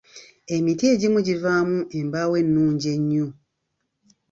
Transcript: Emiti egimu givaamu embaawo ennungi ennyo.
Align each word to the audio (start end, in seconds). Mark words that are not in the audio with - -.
Emiti 0.55 0.83
egimu 0.93 1.19
givaamu 1.27 1.79
embaawo 1.99 2.33
ennungi 2.41 2.87
ennyo. 2.95 3.25